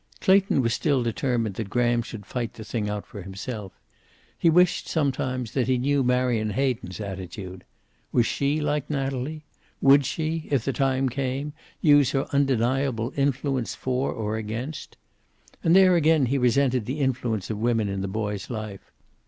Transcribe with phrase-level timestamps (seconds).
[0.19, 3.79] Clayton was still determined that Graham should fight the thing out for himself.
[4.35, 7.63] He wished, sometimes, that he knew Marion Hayden's attitude.
[8.11, 9.45] Was she like Natalie?
[9.79, 14.97] Would she, if the time came, use her undeniable influence for or against?
[15.63, 18.91] And there again he resented the influence of women in the boy's life.